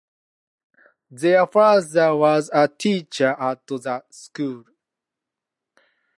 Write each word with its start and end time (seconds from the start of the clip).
Their 1.11 1.45
father 1.45 2.15
was 2.15 2.49
a 2.51 2.67
teacher 2.67 3.35
at 3.39 3.67
the 3.67 4.01
school. 4.09 4.63